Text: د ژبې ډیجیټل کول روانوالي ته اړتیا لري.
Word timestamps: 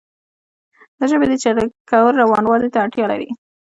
د 0.97 0.99
ژبې 1.11 1.25
ډیجیټل 1.31 1.67
کول 1.91 2.13
روانوالي 2.21 2.67
ته 2.73 2.77
اړتیا 2.83 3.05
لري. 3.11 3.29